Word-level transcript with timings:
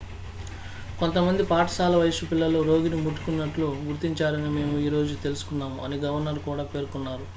"""కొంతమంది 0.99 1.43
పాఠశాల 1.49 1.93
వయస్సు 1.95 2.25
పిల్లలు 2.31 2.59
రోగిని 2.69 2.97
ముట్టుకున్నట్లు 3.03 3.67
గుర్తించారని 3.85 4.49
మేము 4.57 4.75
ఈ 4.79 4.89
రోజు 4.89 5.15
తెలుసుకున్నాము" 5.23 5.79
అని 5.85 5.99
గవర్నర్ 6.05 6.41
కూడా 6.49 6.65
పేర్కొన్నారు. 6.73 7.27